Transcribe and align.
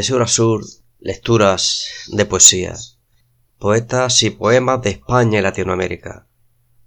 De 0.00 0.04
sur 0.04 0.22
a 0.22 0.26
sur, 0.26 0.64
lecturas 1.00 1.84
de 2.06 2.24
poesía, 2.24 2.74
poetas 3.58 4.22
y 4.22 4.30
poemas 4.30 4.80
de 4.80 4.88
España 4.88 5.40
y 5.40 5.42
Latinoamérica. 5.42 6.26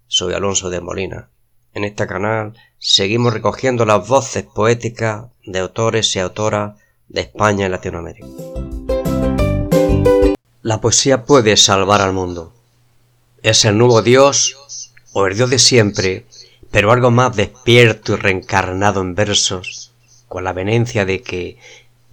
Soy 0.08 0.34
Alonso 0.34 0.72
de 0.72 0.82
Molina. 0.82 1.30
En 1.76 1.84
este 1.84 2.08
canal 2.08 2.58
seguimos 2.80 3.32
recogiendo 3.32 3.86
las 3.86 4.08
voces 4.08 4.46
poéticas 4.46 5.26
de 5.46 5.60
autores 5.60 6.16
y 6.16 6.20
autoras 6.22 6.80
de 7.08 7.22
España 7.22 7.68
y 7.68 7.70
Latinoamérica. 7.70 8.26
La 10.64 10.82
poesía 10.82 11.24
puede 11.24 11.56
salvar 11.56 12.02
al 12.02 12.14
mundo. 12.14 12.52
Es 13.44 13.64
el 13.64 13.78
nuevo 13.78 14.02
Dios 14.02 14.92
o 15.12 15.28
el 15.28 15.36
Dios 15.36 15.52
de 15.52 15.60
siempre, 15.60 16.26
pero 16.72 16.92
algo 16.92 17.12
más 17.12 17.36
despierto 17.36 18.14
y 18.14 18.16
reencarnado 18.16 19.02
en 19.02 19.14
versos, 19.14 19.94
con 20.28 20.44
la 20.44 20.54
venencia 20.54 21.06
de 21.06 21.22
que 21.22 21.60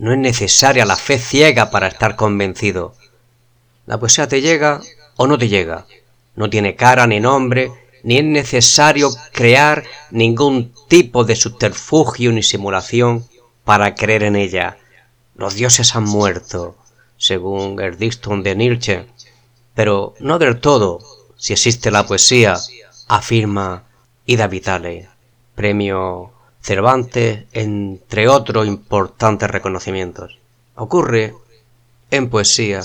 no 0.00 0.12
es 0.14 0.18
necesaria 0.18 0.86
la 0.86 0.96
fe 0.96 1.18
ciega 1.18 1.70
para 1.70 1.86
estar 1.86 2.16
convencido. 2.16 2.94
La 3.84 4.00
poesía 4.00 4.26
te 4.26 4.40
llega 4.40 4.80
o 5.16 5.26
no 5.26 5.36
te 5.36 5.48
llega. 5.48 5.86
No 6.36 6.48
tiene 6.48 6.74
cara 6.74 7.06
ni 7.06 7.20
nombre, 7.20 7.70
ni 8.02 8.16
es 8.16 8.24
necesario 8.24 9.10
crear 9.30 9.84
ningún 10.10 10.72
tipo 10.88 11.24
de 11.24 11.36
subterfugio 11.36 12.32
ni 12.32 12.42
simulación 12.42 13.26
para 13.64 13.94
creer 13.94 14.22
en 14.22 14.36
ella. 14.36 14.78
Los 15.34 15.54
dioses 15.54 15.94
han 15.94 16.04
muerto, 16.04 16.78
según 17.18 17.78
el 17.78 17.98
de 17.98 18.56
Nietzsche, 18.56 19.06
pero 19.74 20.14
no 20.18 20.38
del 20.38 20.60
todo, 20.60 21.00
si 21.36 21.52
existe 21.52 21.90
la 21.90 22.06
poesía, 22.06 22.56
afirma 23.06 23.84
Ida 24.24 24.46
Vitale, 24.46 25.10
premio 25.54 26.29
Cervantes, 26.62 27.44
entre 27.52 28.28
otros 28.28 28.66
importantes 28.66 29.50
reconocimientos. 29.50 30.38
Ocurre 30.74 31.34
en 32.10 32.28
poesía, 32.28 32.82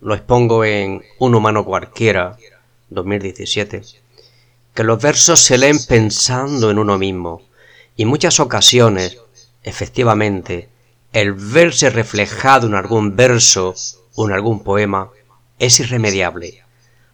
lo 0.00 0.14
expongo 0.14 0.64
en 0.64 1.02
Un 1.18 1.34
humano 1.34 1.64
cualquiera, 1.64 2.36
2017, 2.88 3.82
que 4.74 4.84
los 4.84 5.00
versos 5.00 5.40
se 5.40 5.58
leen 5.58 5.78
pensando 5.84 6.70
en 6.70 6.78
uno 6.78 6.98
mismo, 6.98 7.42
y 7.96 8.06
muchas 8.06 8.40
ocasiones, 8.40 9.18
efectivamente, 9.62 10.68
el 11.12 11.34
verse 11.34 11.90
reflejado 11.90 12.66
en 12.66 12.74
algún 12.74 13.14
verso 13.14 13.74
o 14.14 14.26
en 14.26 14.34
algún 14.34 14.62
poema 14.64 15.10
es 15.58 15.78
irremediable 15.80 16.61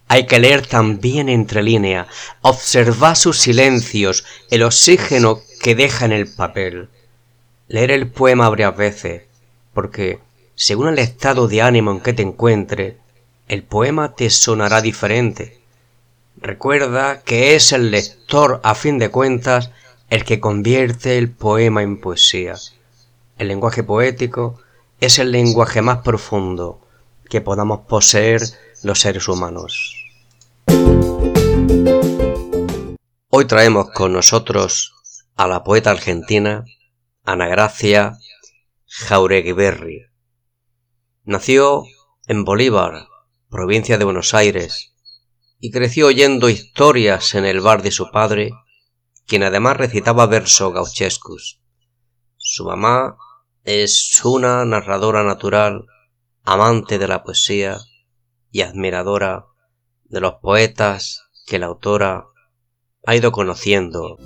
hay 0.09 0.27
que 0.27 0.39
leer 0.39 0.67
también 0.67 1.29
entre 1.29 1.63
línea, 1.63 2.07
observar 2.41 3.15
sus 3.15 3.39
silencios, 3.39 4.25
el 4.51 4.63
oxígeno 4.63 5.41
que 5.61 5.75
deja 5.75 6.07
en 6.07 6.13
el 6.13 6.27
papel. 6.27 6.89
Leer 7.69 7.91
el 7.91 8.11
poema 8.11 8.49
varias 8.49 8.75
veces, 8.75 9.23
porque, 9.75 10.19
según 10.55 10.89
el 10.89 10.99
estado 10.99 11.47
de 11.47 11.61
ánimo 11.61 11.91
en 11.91 12.01
que 12.01 12.15
te 12.15 12.23
encuentres, 12.23 12.95
el 13.49 13.63
poema 13.63 14.15
te 14.15 14.31
sonará 14.31 14.81
diferente. 14.81 15.61
Recuerda 16.41 17.21
que 17.21 17.55
es 17.55 17.73
el 17.73 17.91
lector, 17.91 18.61
a 18.65 18.75
fin 18.75 18.99
de 18.99 19.11
cuentas, 19.11 19.71
el 20.09 20.25
que 20.25 20.41
convierte 20.41 21.19
el 21.19 21.31
poema 21.31 21.83
en 21.83 22.01
poesía. 22.01 22.55
El 23.37 23.49
lenguaje 23.49 23.83
poético 23.83 24.59
es 25.01 25.19
el 25.19 25.33
lenguaje 25.33 25.83
más 25.83 25.99
profundo 25.99 26.81
que 27.29 27.43
podamos 27.43 27.81
poseer 27.81 28.43
los 28.83 29.01
seres 29.01 29.29
humanos. 29.29 29.98
Hoy 33.31 33.45
traemos 33.45 33.91
con 33.91 34.15
nosotros 34.15 34.95
a 35.37 35.47
la 35.47 35.63
poeta 35.63 35.91
argentina 35.91 36.65
Ana 37.25 37.47
Gracia 37.47 38.17
Jauregui 38.87 40.07
Nació 41.25 41.85
en 42.27 42.47
Bolívar, 42.47 43.07
provincia 43.51 43.99
de 43.99 44.07
Buenos 44.07 44.33
Aires, 44.33 44.95
y 45.61 45.71
creció 45.71 46.07
oyendo 46.07 46.49
historias 46.49 47.35
en 47.35 47.45
el 47.45 47.61
bar 47.61 47.83
de 47.83 47.91
su 47.91 48.11
padre, 48.11 48.51
quien 49.27 49.43
además 49.43 49.77
recitaba 49.77 50.25
versos 50.25 50.73
gauchescos. 50.73 51.61
Su 52.39 52.65
mamá 52.65 53.19
es 53.63 54.25
una 54.25 54.65
narradora 54.65 55.23
natural, 55.23 55.85
amante 56.45 56.99
de 56.99 57.09
la 57.09 57.25
poesía 57.25 57.77
y 58.51 58.63
admiradora 58.63 59.49
de 60.05 60.23
los 60.23 60.37
poetas 60.41 61.29
que 61.47 61.59
la 61.59 61.67
autora 61.67 62.29
ha 63.07 63.17
ido 63.17 63.33
conociendo. 63.33 64.19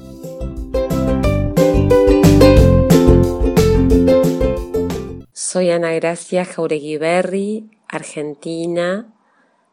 Soy 5.33 5.71
Ana 5.71 5.93
Gracia 5.93 6.45
Jauregui 6.45 7.71
argentina, 7.89 9.15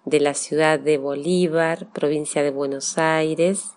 de 0.05 0.19
la 0.19 0.33
ciudad 0.33 0.79
de 0.79 0.97
Bolívar, 0.97 1.91
provincia 1.93 2.43
de 2.43 2.51
Buenos 2.51 2.97
Aires, 2.97 3.71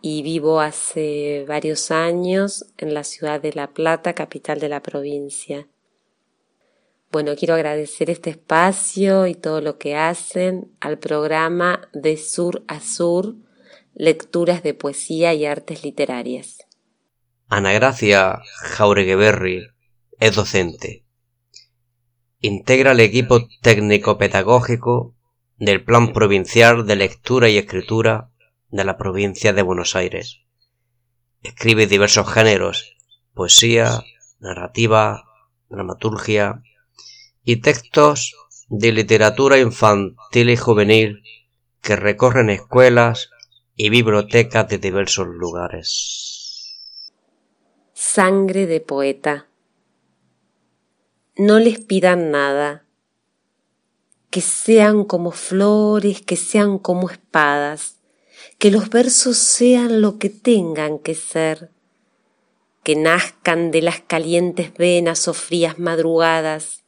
y 0.00 0.22
vivo 0.22 0.60
hace 0.60 1.44
varios 1.46 1.90
años 1.90 2.66
en 2.78 2.94
la 2.94 3.04
ciudad 3.04 3.40
de 3.40 3.52
La 3.52 3.68
Plata, 3.68 4.14
capital 4.14 4.58
de 4.58 4.68
la 4.68 4.82
provincia. 4.82 5.68
Bueno, 7.10 7.36
quiero 7.36 7.54
agradecer 7.54 8.08
este 8.08 8.30
espacio 8.30 9.26
y 9.26 9.34
todo 9.34 9.60
lo 9.60 9.78
que 9.78 9.96
hacen 9.96 10.72
al 10.80 10.98
programa 10.98 11.88
de 11.92 12.16
Sur 12.16 12.64
a 12.68 12.80
Sur, 12.80 13.36
lecturas 13.94 14.62
de 14.62 14.74
poesía 14.74 15.34
y 15.34 15.46
artes 15.46 15.84
literarias. 15.84 16.58
Ana 17.48 17.72
Gracia 17.72 18.40
Jauregueberri 18.56 19.68
es 20.18 20.34
docente. 20.34 21.04
Integra 22.40 22.92
el 22.92 23.00
equipo 23.00 23.48
técnico-pedagógico 23.60 25.14
del 25.58 25.84
Plan 25.84 26.12
Provincial 26.12 26.86
de 26.86 26.96
Lectura 26.96 27.48
y 27.48 27.58
Escritura 27.58 28.30
de 28.70 28.84
la 28.84 28.96
provincia 28.96 29.52
de 29.52 29.62
Buenos 29.62 29.94
Aires. 29.94 30.40
Escribe 31.42 31.86
diversos 31.86 32.32
géneros, 32.32 32.96
poesía, 33.34 34.02
narrativa, 34.40 35.24
dramaturgia, 35.68 36.62
y 37.44 37.56
textos 37.56 38.34
de 38.68 38.92
literatura 38.92 39.58
infantil 39.58 40.50
y 40.50 40.56
juvenil 40.56 41.22
que 41.80 41.96
recorren 41.96 42.50
escuelas 42.50 43.30
y 43.74 43.88
bibliotecas 43.90 44.68
de 44.68 44.78
diversos 44.78 45.26
lugares. 45.26 46.78
Sangre 47.94 48.66
de 48.66 48.80
poeta. 48.80 49.46
No 51.36 51.58
les 51.58 51.80
pidan 51.80 52.30
nada, 52.30 52.84
que 54.30 54.42
sean 54.42 55.04
como 55.04 55.30
flores, 55.30 56.20
que 56.20 56.36
sean 56.36 56.78
como 56.78 57.08
espadas, 57.08 57.96
que 58.58 58.70
los 58.70 58.90
versos 58.90 59.38
sean 59.38 60.02
lo 60.02 60.18
que 60.18 60.28
tengan 60.28 60.98
que 60.98 61.14
ser, 61.14 61.70
que 62.82 62.96
nazcan 62.96 63.70
de 63.70 63.80
las 63.80 64.00
calientes 64.00 64.74
venas 64.74 65.26
o 65.28 65.34
frías 65.34 65.78
madrugadas, 65.78 66.84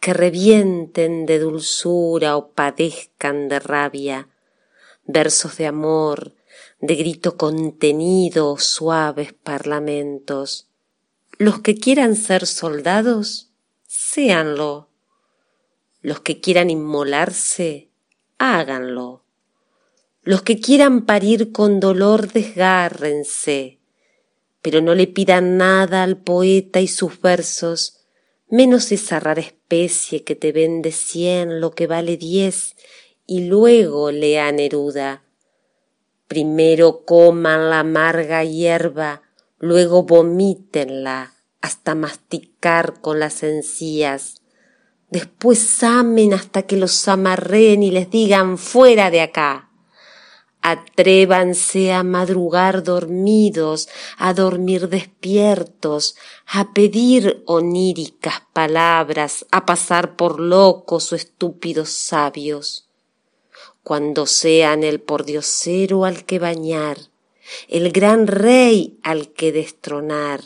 que 0.00 0.14
revienten 0.14 1.26
de 1.26 1.38
dulzura 1.38 2.36
o 2.36 2.52
padezcan 2.52 3.48
de 3.48 3.60
rabia, 3.60 4.28
versos 5.04 5.56
de 5.56 5.66
amor, 5.66 6.34
de 6.80 6.96
grito 6.96 7.36
contenido 7.36 8.58
suaves 8.58 9.32
parlamentos. 9.32 10.68
Los 11.38 11.60
que 11.60 11.76
quieran 11.76 12.16
ser 12.16 12.46
soldados, 12.46 13.52
séanlo. 13.86 14.88
Los 16.00 16.20
que 16.20 16.40
quieran 16.40 16.70
inmolarse, 16.70 17.90
háganlo. 18.38 19.24
Los 20.22 20.42
que 20.42 20.60
quieran 20.60 21.04
parir 21.06 21.52
con 21.52 21.80
dolor, 21.80 22.32
desgárrense. 22.32 23.78
Pero 24.60 24.80
no 24.80 24.94
le 24.94 25.06
pidan 25.06 25.56
nada 25.56 26.02
al 26.02 26.16
poeta 26.16 26.80
y 26.80 26.88
sus 26.88 27.20
versos, 27.20 28.06
menos 28.48 28.92
esa 28.92 29.18
rara 29.18 29.40
especie 29.40 30.22
que 30.22 30.36
te 30.36 30.52
vende 30.52 30.92
cien 30.92 31.60
lo 31.60 31.72
que 31.72 31.86
vale 31.86 32.16
diez 32.16 32.76
y 33.26 33.44
luego 33.44 34.10
lea 34.10 34.50
Neruda. 34.52 35.22
Primero 36.26 37.04
coman 37.04 37.70
la 37.70 37.80
amarga 37.80 38.44
hierba, 38.44 39.22
luego 39.58 40.02
vomítenla 40.04 41.34
hasta 41.60 41.94
masticar 41.94 43.00
con 43.00 43.20
las 43.20 43.42
encías. 43.42 44.42
Después 45.10 45.82
amen 45.82 46.34
hasta 46.34 46.62
que 46.62 46.76
los 46.76 47.06
amarren 47.06 47.82
y 47.82 47.90
les 47.90 48.10
digan 48.10 48.58
fuera 48.58 49.10
de 49.10 49.20
acá. 49.20 49.68
Atrévanse 50.62 51.92
a 51.92 52.02
madrugar 52.02 52.82
dormidos, 52.82 53.88
a 54.16 54.32
dormir 54.32 54.88
despiertos, 54.88 56.16
a 56.46 56.72
pedir 56.72 57.42
oníricas 57.46 58.42
palabras, 58.52 59.44
a 59.50 59.66
pasar 59.66 60.16
por 60.16 60.40
locos 60.40 61.12
o 61.12 61.16
estúpidos 61.16 61.90
sabios. 61.90 62.88
Cuando 63.84 64.26
sean 64.26 64.84
el 64.84 65.00
pordiosero 65.00 66.04
al 66.04 66.24
que 66.24 66.38
bañar, 66.38 66.98
el 67.68 67.90
gran 67.90 68.26
rey 68.26 68.98
al 69.02 69.32
que 69.32 69.50
destronar, 69.52 70.40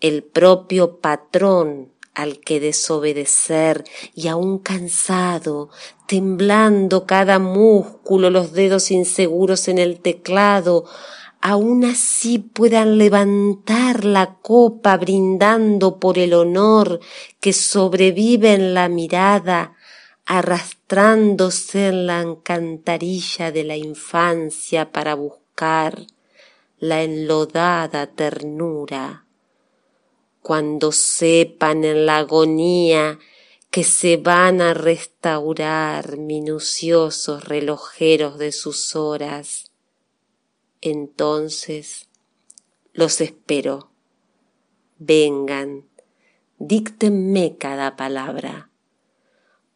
el 0.00 0.22
propio 0.22 0.98
patrón 0.98 1.92
al 2.16 2.40
que 2.40 2.60
desobedecer 2.60 3.84
y 4.14 4.28
aún 4.28 4.58
cansado, 4.58 5.68
temblando 6.06 7.06
cada 7.06 7.38
músculo, 7.38 8.30
los 8.30 8.52
dedos 8.52 8.90
inseguros 8.90 9.68
en 9.68 9.78
el 9.78 10.00
teclado, 10.00 10.86
aún 11.42 11.84
así 11.84 12.38
puedan 12.38 12.96
levantar 12.98 14.04
la 14.04 14.38
copa 14.40 14.96
brindando 14.96 16.00
por 16.00 16.18
el 16.18 16.32
honor 16.32 17.00
que 17.38 17.52
sobrevive 17.52 18.54
en 18.54 18.74
la 18.74 18.88
mirada, 18.88 19.75
arrastrándose 20.26 21.88
en 21.88 22.06
la 22.06 22.20
encantarilla 22.20 23.52
de 23.52 23.64
la 23.64 23.76
infancia 23.76 24.92
para 24.92 25.14
buscar 25.14 26.06
la 26.78 27.02
enlodada 27.02 28.08
ternura 28.08 29.24
cuando 30.42 30.92
sepan 30.92 31.82
en 31.82 32.06
la 32.06 32.18
agonía 32.18 33.18
que 33.70 33.82
se 33.82 34.16
van 34.16 34.60
a 34.60 34.74
restaurar 34.74 36.18
minuciosos 36.18 37.44
relojeros 37.44 38.38
de 38.38 38.52
sus 38.52 38.94
horas, 38.94 39.72
entonces 40.80 42.08
los 42.92 43.20
espero. 43.20 43.90
Vengan, 44.98 45.88
díctenme 46.58 47.56
cada 47.58 47.96
palabra, 47.96 48.70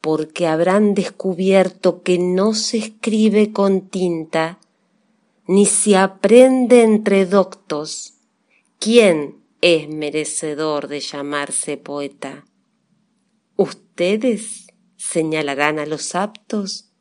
porque 0.01 0.47
habrán 0.47 0.95
descubierto 0.95 2.03
que 2.03 2.19
no 2.19 2.55
se 2.55 2.79
escribe 2.79 3.53
con 3.53 3.89
tinta, 3.89 4.59
ni 5.47 5.67
se 5.67 5.97
aprende 5.97 6.83
entre 6.83 7.27
doctos. 7.27 8.15
¿Quién 8.79 9.41
es 9.61 9.89
merecedor 9.89 10.89
de 10.89 11.01
llamarse 11.01 11.77
poeta. 11.77 12.47
¿Ustedes 13.57 14.69
señalarán 14.97 15.79
a 15.79 15.87
los 15.87 16.15
aptos 16.15 16.93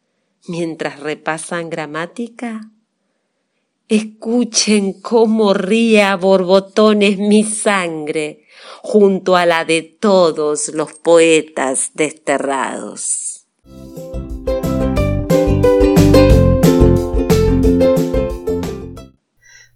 mientras 0.47 0.99
repasan 0.99 1.69
gramática? 1.69 2.71
Escuchen 3.89 5.01
cómo 5.01 5.55
ríe 5.55 6.03
a 6.03 6.15
borbotones 6.15 7.17
mi 7.17 7.43
sangre 7.43 8.45
junto 8.83 9.35
a 9.35 9.47
la 9.47 9.65
de 9.65 9.81
todos 9.81 10.67
los 10.69 10.93
poetas 10.93 11.89
desterrados. 11.95 13.47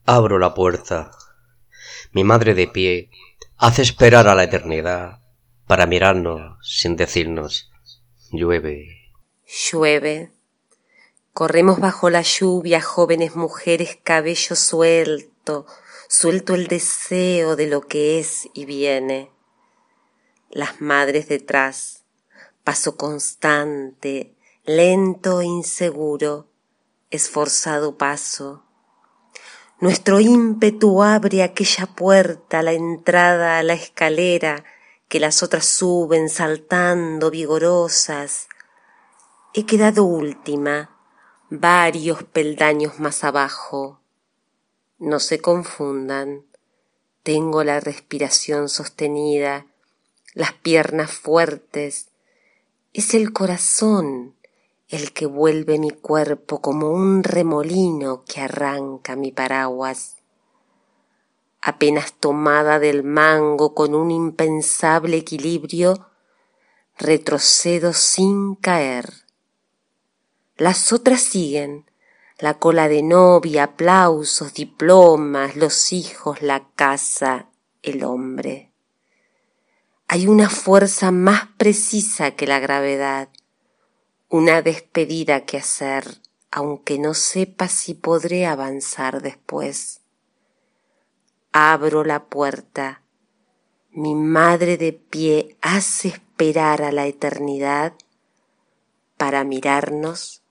Abro 0.05 0.37
la 0.37 0.53
puerta 0.53 1.09
mi 2.11 2.23
madre 2.23 2.53
de 2.53 2.67
pie 2.67 3.09
hace 3.57 3.81
esperar 3.81 4.27
a 4.27 4.35
la 4.35 4.43
eternidad 4.43 5.21
para 5.65 5.87
mirarnos 5.87 6.59
sin 6.61 6.95
decirnos 6.95 7.71
llueve. 8.31 9.09
Llueve. 9.71 10.42
Corremos 11.33 11.79
bajo 11.79 12.09
la 12.09 12.21
lluvia, 12.21 12.81
jóvenes 12.81 13.35
mujeres, 13.35 13.97
cabello 14.03 14.55
suelto, 14.55 15.65
suelto 16.07 16.53
el 16.53 16.67
deseo 16.67 17.55
de 17.55 17.67
lo 17.67 17.81
que 17.81 18.19
es 18.19 18.47
y 18.53 18.65
viene. 18.65 19.31
Las 20.51 20.79
madres 20.79 21.27
detrás, 21.27 22.03
paso 22.63 22.97
constante, 22.97 24.35
lento 24.63 25.41
e 25.41 25.45
inseguro, 25.45 26.47
esforzado 27.09 27.97
paso, 27.97 28.63
nuestro 29.83 30.21
ímpetu 30.21 31.03
abre 31.03 31.43
aquella 31.43 31.87
puerta, 31.87 32.61
la 32.61 32.71
entrada 32.71 33.57
a 33.57 33.63
la 33.63 33.73
escalera, 33.73 34.63
que 35.09 35.19
las 35.19 35.43
otras 35.43 35.65
suben 35.65 36.29
saltando 36.29 37.29
vigorosas. 37.29 38.47
He 39.53 39.65
quedado 39.65 40.05
última, 40.05 40.92
varios 41.59 42.23
peldaños 42.23 42.99
más 42.99 43.23
abajo. 43.23 43.99
No 44.97 45.19
se 45.19 45.39
confundan, 45.39 46.45
tengo 47.21 47.63
la 47.63 47.79
respiración 47.79 48.69
sostenida, 48.69 49.67
las 50.33 50.53
piernas 50.53 51.11
fuertes, 51.11 52.09
es 52.91 53.13
el 53.13 53.33
corazón 53.33 54.35
el 54.87 55.13
que 55.13 55.27
vuelve 55.27 55.77
mi 55.77 55.91
cuerpo 55.91 56.59
como 56.59 56.89
un 56.89 57.23
remolino 57.23 58.23
que 58.25 58.41
arranca 58.41 59.15
mi 59.15 59.31
paraguas. 59.31 60.15
Apenas 61.61 62.13
tomada 62.13 62.79
del 62.79 63.03
mango 63.03 63.75
con 63.75 63.93
un 63.93 64.09
impensable 64.09 65.17
equilibrio, 65.17 66.07
retrocedo 66.97 67.93
sin 67.93 68.55
caer. 68.55 69.22
Las 70.57 70.93
otras 70.93 71.21
siguen, 71.21 71.89
la 72.39 72.55
cola 72.55 72.87
de 72.87 73.03
novia, 73.03 73.63
aplausos, 73.63 74.53
diplomas, 74.53 75.55
los 75.55 75.91
hijos, 75.91 76.41
la 76.41 76.67
casa, 76.75 77.49
el 77.81 78.03
hombre. 78.03 78.71
Hay 80.07 80.27
una 80.27 80.49
fuerza 80.49 81.11
más 81.11 81.47
precisa 81.57 82.31
que 82.31 82.45
la 82.45 82.59
gravedad 82.59 83.29
una 84.33 84.63
despedida 84.63 85.45
que 85.45 85.57
hacer, 85.57 86.19
aunque 86.49 86.97
no 86.97 87.13
sepa 87.13 87.67
si 87.67 87.93
podré 87.93 88.47
avanzar 88.47 89.21
después. 89.21 90.01
Abro 91.51 92.03
la 92.03 92.25
puerta. 92.25 93.03
Mi 93.91 94.15
madre 94.15 94.77
de 94.77 94.91
pie 94.91 95.55
hace 95.61 96.07
esperar 96.07 96.81
a 96.81 96.91
la 96.91 97.05
eternidad 97.05 97.93
para 99.15 99.43
mirarnos 99.43 100.42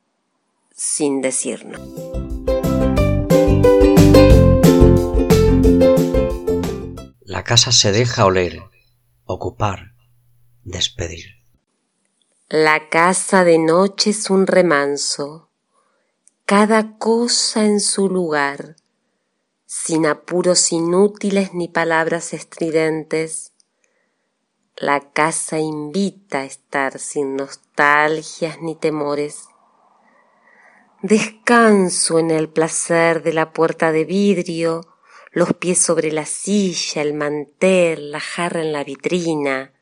sin 0.84 1.20
decirnos. 1.20 1.80
La 7.20 7.44
casa 7.44 7.70
se 7.70 7.92
deja 7.92 8.26
oler, 8.26 8.60
ocupar, 9.24 9.94
despedir. 10.64 11.36
La 12.48 12.88
casa 12.88 13.44
de 13.44 13.58
noche 13.58 14.10
es 14.10 14.28
un 14.28 14.48
remanso, 14.48 15.50
cada 16.46 16.98
cosa 16.98 17.64
en 17.64 17.78
su 17.78 18.08
lugar, 18.08 18.74
sin 19.66 20.04
apuros 20.04 20.72
inútiles 20.72 21.54
ni 21.54 21.68
palabras 21.68 22.34
estridentes. 22.34 23.52
La 24.76 25.12
casa 25.12 25.60
invita 25.60 26.40
a 26.40 26.44
estar 26.44 26.98
sin 26.98 27.36
nostalgias 27.36 28.60
ni 28.60 28.74
temores. 28.74 29.46
Descanso 31.02 32.20
en 32.20 32.30
el 32.30 32.48
placer 32.48 33.24
de 33.24 33.32
la 33.32 33.52
puerta 33.52 33.90
de 33.90 34.04
vidrio, 34.04 34.82
los 35.32 35.52
pies 35.52 35.80
sobre 35.80 36.12
la 36.12 36.24
silla, 36.26 37.02
el 37.02 37.12
mantel, 37.12 38.12
la 38.12 38.20
jarra 38.20 38.60
en 38.60 38.72
la 38.72 38.84
vitrina, 38.84 39.72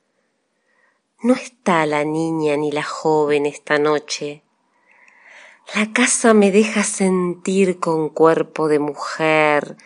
no 1.22 1.34
está 1.34 1.84
la 1.84 2.04
niña 2.04 2.56
ni 2.56 2.72
la 2.72 2.84
joven 2.84 3.44
esta 3.44 3.78
noche. 3.78 4.44
La 5.74 5.92
casa 5.92 6.32
me 6.32 6.50
deja 6.50 6.84
sentir 6.84 7.78
con 7.78 8.08
cuerpo 8.08 8.68
de 8.68 8.78
mujer, 8.78 9.76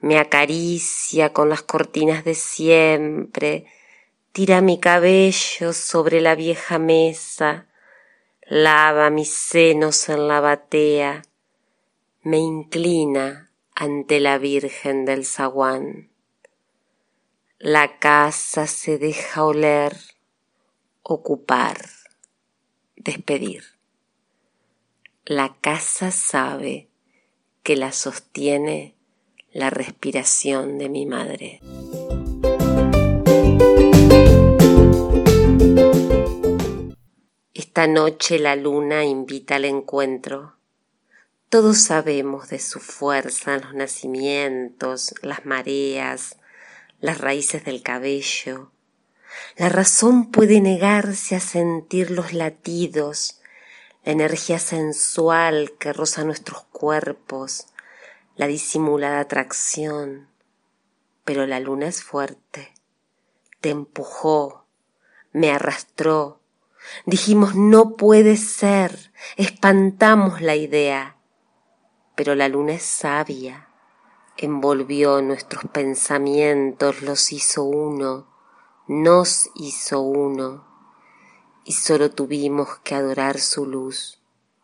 me 0.00 0.18
acaricia 0.18 1.34
con 1.34 1.50
las 1.50 1.60
cortinas 1.60 2.24
de 2.24 2.34
siempre, 2.34 3.66
tira 4.32 4.62
mi 4.62 4.80
cabello 4.80 5.74
sobre 5.74 6.22
la 6.22 6.34
vieja 6.34 6.78
mesa, 6.78 7.67
lava 8.48 9.10
mis 9.10 9.30
senos 9.34 10.08
en 10.08 10.26
la 10.26 10.40
batea, 10.40 11.22
me 12.22 12.38
inclina 12.38 13.50
ante 13.74 14.20
la 14.20 14.38
Virgen 14.38 15.04
del 15.04 15.26
Zaguán. 15.26 16.10
La 17.58 17.98
casa 17.98 18.66
se 18.66 18.96
deja 18.96 19.44
oler 19.44 19.96
ocupar, 21.02 21.76
despedir. 22.96 23.64
La 25.26 25.56
casa 25.60 26.10
sabe 26.10 26.88
que 27.62 27.76
la 27.76 27.92
sostiene 27.92 28.94
la 29.52 29.68
respiración 29.68 30.78
de 30.78 30.88
mi 30.88 31.04
madre. 31.04 31.60
Esta 37.78 37.92
noche 37.92 38.40
la 38.40 38.56
luna 38.56 39.04
invita 39.04 39.54
al 39.54 39.64
encuentro. 39.64 40.56
Todos 41.48 41.78
sabemos 41.78 42.48
de 42.48 42.58
su 42.58 42.80
fuerza 42.80 43.54
en 43.54 43.60
los 43.60 43.72
nacimientos, 43.72 45.14
las 45.22 45.46
mareas, 45.46 46.38
las 46.98 47.20
raíces 47.20 47.64
del 47.64 47.84
cabello, 47.84 48.72
la 49.56 49.68
razón 49.68 50.32
puede 50.32 50.60
negarse 50.60 51.36
a 51.36 51.40
sentir 51.40 52.10
los 52.10 52.32
latidos, 52.32 53.40
la 54.02 54.10
energía 54.10 54.58
sensual 54.58 55.70
que 55.78 55.92
roza 55.92 56.24
nuestros 56.24 56.64
cuerpos, 56.72 57.68
la 58.34 58.48
disimulada 58.48 59.20
atracción, 59.20 60.26
pero 61.24 61.46
la 61.46 61.60
luna 61.60 61.86
es 61.86 62.02
fuerte, 62.02 62.74
te 63.60 63.70
empujó, 63.70 64.66
me 65.30 65.52
arrastró. 65.52 66.37
Dijimos, 67.06 67.54
no 67.54 67.96
puede 67.96 68.36
ser, 68.36 69.12
espantamos 69.36 70.40
la 70.40 70.56
idea. 70.56 71.16
Pero 72.14 72.34
la 72.34 72.48
luna 72.48 72.74
es 72.74 72.82
sabia, 72.82 73.68
envolvió 74.36 75.22
nuestros 75.22 75.64
pensamientos, 75.72 77.02
los 77.02 77.32
hizo 77.32 77.64
uno, 77.64 78.26
nos 78.86 79.50
hizo 79.54 80.00
uno, 80.00 80.66
y 81.64 81.72
solo 81.72 82.10
tuvimos 82.10 82.78
que 82.82 82.94
adorar 82.94 83.38
su 83.38 83.66
luz 83.66 84.20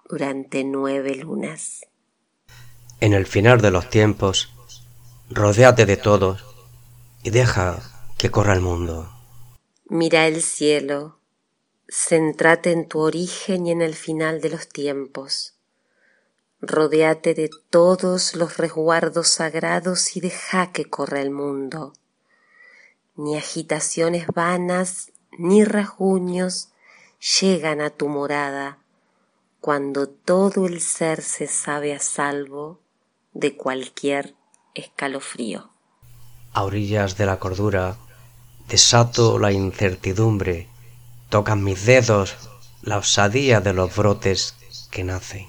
durante 0.09 0.65
nueve 0.65 1.15
lunas. 1.15 1.87
En 3.01 3.13
el 3.13 3.27
final 3.27 3.61
de 3.61 3.71
los 3.71 3.91
tiempos, 3.91 4.53
rodéate 5.29 5.87
de 5.87 5.97
todos 5.97 6.45
y 7.23 7.31
deja 7.31 7.83
que 8.17 8.31
corra 8.31 8.55
el 8.55 8.61
mundo. 8.61 9.11
Mira 9.87 10.27
el 10.27 10.43
cielo, 10.43 11.19
centrate 11.89 12.73
en 12.73 12.89
tu 12.89 13.01
origen 13.01 13.67
y 13.67 13.71
en 13.71 13.83
el 13.83 13.95
final 13.95 14.41
de 14.41 14.51
los 14.51 14.69
tiempos. 14.69 15.55
Rodéate 16.61 17.35
de 17.35 17.51
todos 17.71 18.35
los 18.35 18.57
resguardos 18.57 19.29
sagrados 19.29 20.17
y 20.17 20.21
deja 20.21 20.73
que 20.73 20.87
corra 20.87 21.21
el 21.21 21.31
mundo. 21.31 21.93
Ni 23.17 23.37
agitaciones 23.37 24.27
vanas 24.29 25.13
ni 25.39 25.65
rasguños 25.65 26.71
llegan 27.41 27.81
a 27.81 27.91
tu 27.91 28.09
morada 28.09 28.79
cuando 29.61 30.09
todo 30.09 30.67
el 30.67 30.81
ser 30.81 31.23
se 31.23 31.47
sabe 31.47 31.95
a 31.95 31.99
salvo 32.01 32.81
de 33.33 33.57
cualquier 33.57 34.35
escalofrío. 34.75 35.71
A 36.53 36.65
orillas 36.65 37.17
de 37.17 37.27
la 37.27 37.39
cordura 37.39 37.97
desato 38.69 39.39
la 39.39 39.53
incertidumbre, 39.53 40.69
tocan 41.35 41.65
mis 41.65 41.85
dedos 41.85 42.37
la 42.81 42.99
osadía 42.99 43.61
de 43.61 43.73
los 43.73 43.97
brotes 43.97 44.55
que 44.93 45.03
nacen. 45.03 45.49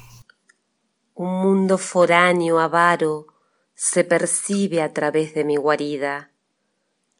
Un 1.14 1.32
mundo 1.44 1.78
foráneo 1.78 2.60
avaro 2.60 3.28
se 3.76 4.04
percibe 4.04 4.82
a 4.82 4.94
través 4.94 5.36
de 5.36 5.44
mi 5.44 5.58
guarida. 5.58 6.32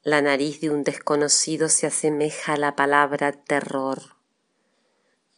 La 0.02 0.24
nariz 0.24 0.62
de 0.62 0.72
un 0.72 0.84
desconocido 0.84 1.70
se 1.70 1.86
asemeja 1.86 2.54
a 2.54 2.58
la 2.58 2.76
palabra 2.76 3.34
terror. 3.34 4.02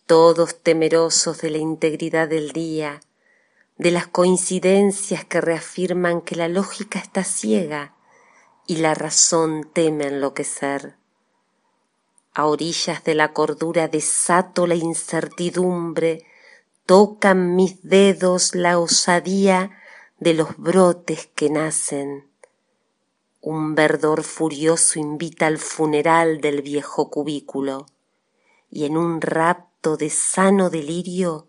Todos 0.06 0.64
temerosos 0.64 1.42
de 1.42 1.50
la 1.50 1.58
integridad 1.58 2.30
del 2.30 2.54
día, 2.54 3.02
de 3.78 3.92
las 3.92 4.08
coincidencias 4.08 5.26
que 5.26 5.42
reafirman 5.42 6.22
que 6.22 6.38
la 6.38 6.48
lógica 6.48 6.98
está 6.98 7.26
ciega 7.26 7.94
y 8.68 8.78
la 8.78 8.94
razón 8.94 9.70
teme 9.74 10.08
enloquecer. 10.08 10.96
A 12.38 12.46
orillas 12.46 13.04
de 13.04 13.16
la 13.16 13.34
cordura 13.34 13.88
desato 13.88 14.68
la 14.68 14.76
incertidumbre, 14.76 16.24
tocan 16.86 17.56
mis 17.56 17.82
dedos 17.82 18.54
la 18.54 18.78
osadía 18.78 19.72
de 20.20 20.36
los 20.36 20.56
brotes 20.56 21.32
que 21.34 21.50
nacen. 21.50 22.30
Un 23.42 23.74
verdor 23.74 24.22
furioso 24.22 25.00
invita 25.00 25.48
al 25.48 25.58
funeral 25.58 26.40
del 26.40 26.62
viejo 26.62 27.10
cubículo, 27.10 27.88
y 28.70 28.86
en 28.86 28.98
un 28.98 29.20
rapto 29.20 29.98
de 29.98 30.12
sano 30.12 30.70
delirio 30.70 31.48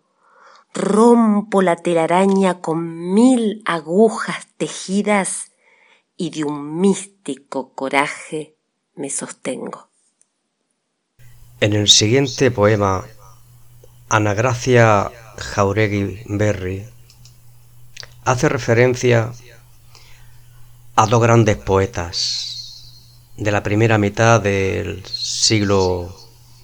rompo 0.73 1.61
la 1.61 1.75
telaraña 1.75 2.61
con 2.61 3.13
mil 3.13 3.61
agujas 3.65 4.47
tejidas 4.57 5.51
y 6.17 6.31
de 6.31 6.45
un 6.45 6.81
místico 6.81 7.73
coraje 7.75 8.55
me 8.95 9.11
sostengo. 9.11 9.88
En 11.61 11.73
el 11.73 11.89
siguiente 11.89 12.51
poema, 12.51 13.03
Ana 14.07 14.33
Gracia 14.33 15.11
Jauregui 15.35 16.23
Berry 16.25 16.85
hace 18.23 18.47
referencia 18.47 19.33
a 20.95 21.05
dos 21.05 21.21
grandes 21.21 21.57
poetas 21.57 22.93
de 23.35 23.51
la 23.51 23.61
primera 23.61 23.97
mitad 23.97 24.39
del 24.39 25.05
siglo 25.05 26.15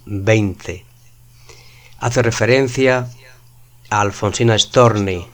XX. 0.06 0.80
Hace 1.98 2.22
referencia 2.22 3.10
Alfonsina 3.90 4.58
Storni, 4.58 5.28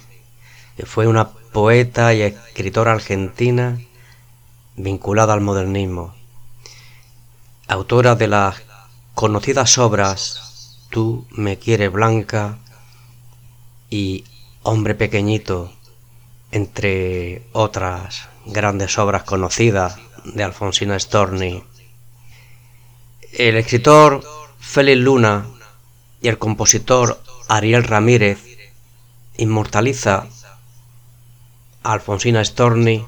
que 0.77 0.87
fue 0.87 1.07
una 1.07 1.29
poeta 1.29 2.13
y 2.13 2.23
escritora 2.23 2.91
argentina 2.91 3.79
vinculada 4.75 5.35
al 5.35 5.41
modernismo, 5.41 6.17
autora 7.69 8.17
de 8.17 8.27
las 8.27 8.72
conocidas 9.15 9.79
obras 9.79 10.53
Tú 10.93 11.27
me 11.31 11.59
quieres 11.59 11.91
blanca 11.91 12.59
y 13.89 14.25
Hombre 14.63 14.95
pequeñito, 14.95 15.73
entre 16.51 17.43
otras 17.53 18.29
grandes 18.45 18.99
obras 18.99 19.23
conocidas 19.23 19.97
de 20.25 20.45
Alfonsina 20.45 21.01
Storni. 21.01 21.65
El 23.33 23.57
escritor 23.57 24.23
Félix 24.61 24.99
Luna 24.99 25.47
y 26.21 26.29
el 26.29 26.37
compositor 26.37 27.23
Ariel 27.49 27.85
Ramírez 27.85 28.39
inmortaliza 29.39 30.27
a 31.83 31.93
Alfonsina 31.93 32.45
Storni 32.45 33.05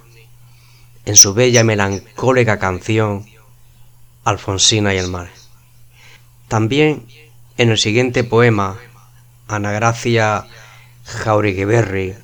en 1.04 1.16
su 1.16 1.34
bella 1.34 1.61
y 1.61 1.64
melancólica 1.64 2.58
canción 2.58 3.26
Alfonsina 4.25 4.94
y 4.94 4.96
el 4.96 5.08
mar. 5.08 5.43
También 6.48 7.06
en 7.56 7.70
el 7.70 7.78
siguiente 7.78 8.24
poema, 8.24 8.78
Ana 9.48 9.72
Gracia 9.72 10.46
Jauregui 11.04 12.14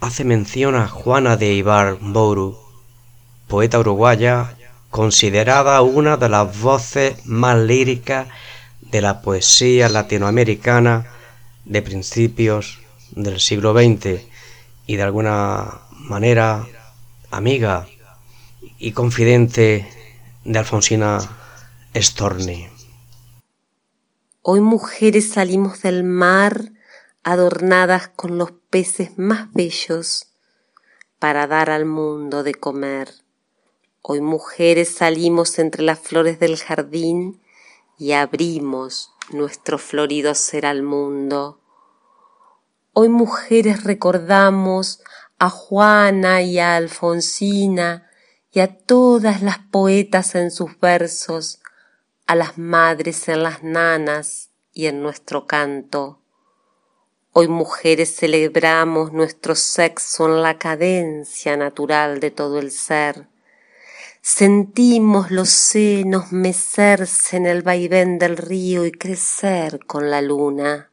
hace 0.00 0.24
mención 0.24 0.74
a 0.74 0.88
Juana 0.88 1.36
de 1.36 1.54
Ibar 1.54 1.98
Bouru, 2.00 2.58
poeta 3.48 3.78
uruguaya 3.78 4.56
considerada 4.90 5.82
una 5.82 6.16
de 6.16 6.28
las 6.28 6.60
voces 6.60 7.26
más 7.26 7.58
líricas 7.58 8.28
de 8.80 9.00
la 9.00 9.20
poesía 9.22 9.88
latinoamericana 9.88 11.06
de 11.64 11.82
principios 11.82 12.78
del 13.10 13.40
siglo 13.40 13.72
XX 13.72 14.22
y 14.86 14.96
de 14.96 15.02
alguna 15.02 15.80
manera 15.90 16.66
amiga 17.30 17.86
y 18.78 18.92
confidente 18.92 19.88
de 20.44 20.58
Alfonsina 20.58 21.18
Storni. 21.94 22.75
Hoy 24.48 24.60
mujeres 24.60 25.32
salimos 25.32 25.82
del 25.82 26.04
mar 26.04 26.70
adornadas 27.24 28.06
con 28.14 28.38
los 28.38 28.52
peces 28.70 29.18
más 29.18 29.52
bellos 29.52 30.28
para 31.18 31.48
dar 31.48 31.68
al 31.68 31.84
mundo 31.84 32.44
de 32.44 32.54
comer. 32.54 33.12
Hoy 34.02 34.20
mujeres 34.20 34.94
salimos 34.94 35.58
entre 35.58 35.82
las 35.82 35.98
flores 35.98 36.38
del 36.38 36.56
jardín 36.58 37.42
y 37.98 38.12
abrimos 38.12 39.10
nuestro 39.32 39.78
florido 39.78 40.32
ser 40.36 40.64
al 40.64 40.84
mundo. 40.84 41.60
Hoy 42.92 43.08
mujeres 43.08 43.82
recordamos 43.82 45.02
a 45.40 45.50
Juana 45.50 46.42
y 46.42 46.60
a 46.60 46.76
Alfonsina 46.76 48.08
y 48.52 48.60
a 48.60 48.78
todas 48.78 49.42
las 49.42 49.58
poetas 49.58 50.36
en 50.36 50.52
sus 50.52 50.78
versos, 50.78 51.58
a 52.26 52.34
las 52.34 52.58
madres 52.58 53.28
en 53.28 53.42
las 53.42 53.62
nanas 53.62 54.50
y 54.72 54.86
en 54.86 55.02
nuestro 55.02 55.46
canto. 55.46 56.20
Hoy 57.32 57.48
mujeres 57.48 58.16
celebramos 58.16 59.12
nuestro 59.12 59.54
sexo 59.54 60.26
en 60.26 60.42
la 60.42 60.58
cadencia 60.58 61.56
natural 61.56 62.20
de 62.20 62.30
todo 62.30 62.58
el 62.58 62.70
ser 62.70 63.28
Sentimos 64.28 65.30
los 65.30 65.50
senos 65.50 66.32
mecerse 66.32 67.36
en 67.36 67.46
el 67.46 67.62
vaivén 67.62 68.18
del 68.18 68.36
río 68.36 68.84
y 68.84 68.90
crecer 68.90 69.86
con 69.86 70.10
la 70.10 70.20
luna. 70.20 70.90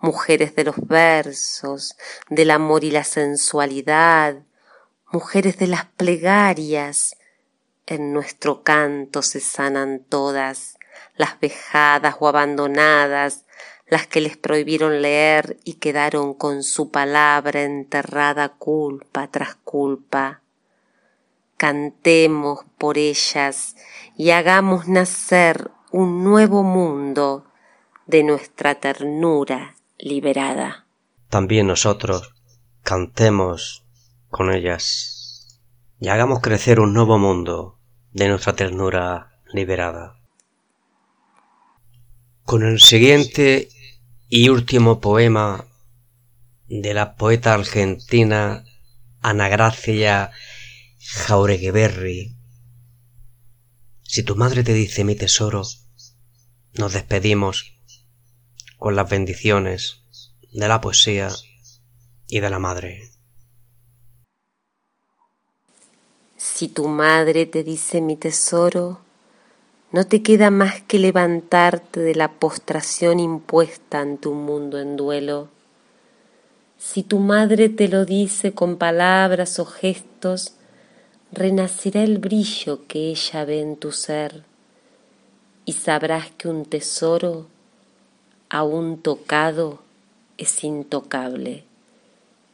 Mujeres 0.00 0.56
de 0.56 0.64
los 0.64 0.74
versos, 0.88 1.96
del 2.28 2.50
amor 2.50 2.82
y 2.82 2.90
la 2.90 3.04
sensualidad, 3.04 4.42
mujeres 5.12 5.56
de 5.58 5.68
las 5.68 5.84
plegarias, 5.84 7.16
en 7.90 8.12
nuestro 8.12 8.62
canto 8.62 9.20
se 9.22 9.40
sanan 9.40 10.00
todas, 10.08 10.78
las 11.16 11.38
vejadas 11.38 12.16
o 12.18 12.28
abandonadas, 12.28 13.44
las 13.86 14.06
que 14.06 14.20
les 14.20 14.36
prohibieron 14.36 15.02
leer 15.02 15.58
y 15.64 15.74
quedaron 15.74 16.32
con 16.32 16.62
su 16.62 16.90
palabra 16.90 17.62
enterrada 17.62 18.48
culpa 18.48 19.28
tras 19.28 19.56
culpa 19.56 20.40
cantemos 21.60 22.60
por 22.78 22.96
ellas 22.96 23.76
y 24.16 24.30
hagamos 24.30 24.88
nacer 24.88 25.70
un 25.92 26.24
nuevo 26.24 26.62
mundo 26.62 27.44
de 28.06 28.22
nuestra 28.22 28.76
ternura 28.76 29.76
liberada. 29.98 30.86
También 31.28 31.66
nosotros 31.66 32.34
cantemos 32.82 33.84
con 34.30 34.50
ellas 34.50 35.60
y 36.00 36.08
hagamos 36.08 36.40
crecer 36.40 36.80
un 36.80 36.94
nuevo 36.94 37.18
mundo 37.18 37.76
de 38.12 38.28
nuestra 38.28 38.54
ternura 38.54 39.40
liberada. 39.52 40.20
Con 42.44 42.64
el 42.64 42.80
siguiente 42.80 43.68
y 44.28 44.48
último 44.48 45.00
poema 45.00 45.66
de 46.68 46.94
la 46.94 47.16
poeta 47.16 47.54
argentina 47.54 48.64
Ana 49.20 49.48
Gracia 49.48 50.30
Jaureguiberri. 50.98 52.36
Si 54.02 54.22
tu 54.22 54.36
madre 54.36 54.64
te 54.64 54.72
dice 54.72 55.04
mi 55.04 55.14
tesoro, 55.14 55.62
nos 56.74 56.92
despedimos 56.92 57.76
con 58.78 58.96
las 58.96 59.10
bendiciones 59.10 60.04
de 60.52 60.68
la 60.68 60.80
poesía 60.80 61.28
y 62.28 62.40
de 62.40 62.50
la 62.50 62.58
madre. 62.58 63.09
Si 66.42 66.68
tu 66.68 66.88
madre 66.88 67.44
te 67.44 67.62
dice 67.62 68.00
mi 68.00 68.16
tesoro, 68.16 69.00
no 69.92 70.06
te 70.06 70.22
queda 70.22 70.50
más 70.50 70.80
que 70.80 70.98
levantarte 70.98 72.00
de 72.00 72.14
la 72.14 72.32
postración 72.32 73.20
impuesta 73.20 74.00
en 74.00 74.16
tu 74.16 74.32
mundo 74.32 74.78
en 74.78 74.96
duelo. 74.96 75.48
Si 76.78 77.02
tu 77.02 77.18
madre 77.18 77.68
te 77.68 77.88
lo 77.88 78.06
dice 78.06 78.54
con 78.54 78.78
palabras 78.78 79.58
o 79.58 79.66
gestos, 79.66 80.54
renacerá 81.30 82.04
el 82.04 82.16
brillo 82.16 82.86
que 82.86 83.10
ella 83.10 83.44
ve 83.44 83.60
en 83.60 83.76
tu 83.76 83.92
ser 83.92 84.42
y 85.66 85.74
sabrás 85.74 86.30
que 86.38 86.48
un 86.48 86.64
tesoro 86.64 87.48
aún 88.48 88.96
tocado 89.02 89.80
es 90.38 90.64
intocable 90.64 91.64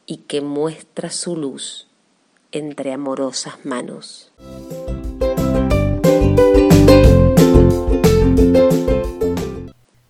y 0.05 0.17
que 0.17 0.41
muestra 0.41 1.09
su 1.09 1.37
luz 1.37 1.86
entre 2.57 2.91
amorosas 2.91 3.65
manos. 3.65 4.31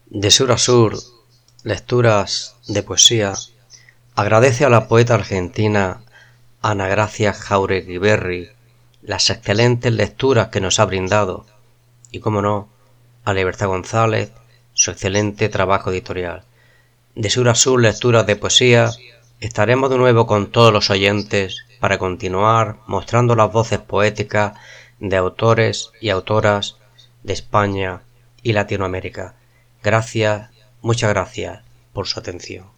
De 0.10 0.32
sur 0.32 0.52
a 0.52 0.58
sur, 0.58 0.98
lecturas 1.64 2.56
de 2.68 2.84
poesía, 2.84 3.34
agradece 4.16 4.66
a 4.66 4.70
la 4.70 4.88
poeta 4.88 5.16
argentina 5.16 6.02
Ana 6.62 6.88
Gracia 6.88 7.34
Jauregui 7.34 8.50
las 9.02 9.30
excelentes 9.30 9.92
lecturas 9.94 10.48
que 10.48 10.62
nos 10.62 10.80
ha 10.80 10.86
brindado 10.86 11.46
y, 12.12 12.20
como 12.20 12.42
no, 12.42 12.70
a 13.26 13.34
Libertad 13.34 13.68
González 13.68 14.32
su 14.74 14.92
excelente 14.92 15.50
trabajo 15.50 15.92
editorial. 15.92 16.44
De 17.16 17.30
sur 17.30 17.50
a 17.50 17.56
sur, 17.56 17.82
lecturas 17.82 18.26
de 18.26 18.36
poesía, 18.36 18.92
estaremos 19.40 19.90
de 19.90 19.98
nuevo 19.98 20.28
con 20.28 20.52
todos 20.52 20.72
los 20.72 20.90
oyentes 20.90 21.67
para 21.80 21.98
continuar 21.98 22.78
mostrando 22.88 23.36
las 23.36 23.52
voces 23.52 23.80
poéticas 23.80 24.54
de 25.00 25.16
autores 25.18 25.92
y 26.02 26.10
autoras 26.10 26.78
de 27.24 27.34
España 27.34 28.02
y 28.42 28.54
Latinoamérica. 28.54 29.36
Gracias, 29.84 30.50
muchas 30.82 31.10
gracias 31.10 31.62
por 31.94 32.08
su 32.08 32.20
atención. 32.20 32.77